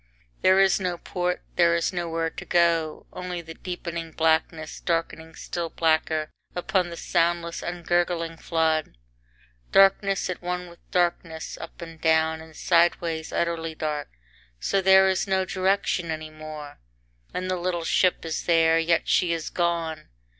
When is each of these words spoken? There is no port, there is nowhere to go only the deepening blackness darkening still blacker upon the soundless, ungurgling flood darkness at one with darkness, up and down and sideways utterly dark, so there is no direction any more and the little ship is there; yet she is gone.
There 0.41 0.59
is 0.59 0.79
no 0.79 0.97
port, 0.97 1.43
there 1.57 1.75
is 1.75 1.93
nowhere 1.93 2.31
to 2.31 2.43
go 2.43 3.05
only 3.13 3.39
the 3.39 3.53
deepening 3.53 4.11
blackness 4.13 4.79
darkening 4.79 5.35
still 5.35 5.69
blacker 5.69 6.31
upon 6.55 6.89
the 6.89 6.97
soundless, 6.97 7.61
ungurgling 7.61 8.37
flood 8.37 8.97
darkness 9.71 10.27
at 10.27 10.41
one 10.41 10.67
with 10.71 10.79
darkness, 10.89 11.55
up 11.55 11.83
and 11.83 12.01
down 12.01 12.41
and 12.41 12.55
sideways 12.55 13.31
utterly 13.31 13.75
dark, 13.75 14.09
so 14.59 14.81
there 14.81 15.07
is 15.07 15.27
no 15.27 15.45
direction 15.45 16.09
any 16.09 16.31
more 16.31 16.79
and 17.31 17.47
the 17.47 17.55
little 17.55 17.83
ship 17.85 18.25
is 18.25 18.45
there; 18.47 18.79
yet 18.79 19.07
she 19.07 19.31
is 19.33 19.51
gone. 19.51 20.07